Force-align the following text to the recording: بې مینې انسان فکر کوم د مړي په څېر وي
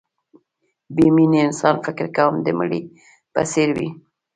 بې 0.95 1.07
مینې 1.15 1.39
انسان 1.47 1.75
فکر 1.85 2.07
کوم 2.15 2.33
د 2.41 2.47
مړي 2.59 2.81
په 3.33 3.41
څېر 3.51 3.69
وي 3.77 3.89